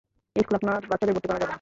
এই 0.37 0.43
স্কুলে 0.43 0.57
আপনার 0.61 0.81
বাচ্চাদের 0.89 1.13
ভর্তি 1.15 1.27
করানো 1.27 1.39
যাবে 1.41 1.45
না। 1.47 1.49